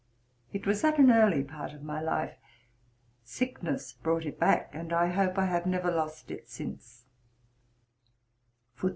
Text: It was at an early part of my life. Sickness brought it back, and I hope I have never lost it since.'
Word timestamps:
It 0.51 0.65
was 0.65 0.83
at 0.83 0.97
an 0.97 1.11
early 1.11 1.43
part 1.43 1.73
of 1.73 1.83
my 1.83 2.01
life. 2.01 2.39
Sickness 3.23 3.93
brought 3.93 4.25
it 4.25 4.39
back, 4.39 4.71
and 4.73 4.91
I 4.91 5.09
hope 5.11 5.37
I 5.37 5.45
have 5.45 5.67
never 5.67 5.91
lost 5.91 6.31
it 6.31 6.49
since.' 6.49 7.05